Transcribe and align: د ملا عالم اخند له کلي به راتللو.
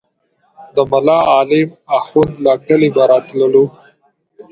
د 0.75 0.77
ملا 0.91 1.19
عالم 1.33 1.69
اخند 1.97 2.33
له 2.45 2.53
کلي 2.67 2.89
به 2.95 3.03
راتللو. 3.11 3.63